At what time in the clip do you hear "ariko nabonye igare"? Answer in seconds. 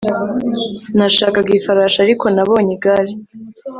2.05-3.13